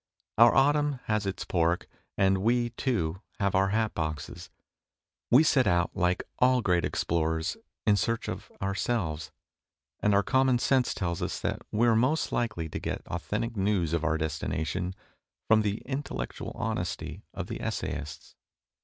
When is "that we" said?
11.41-11.85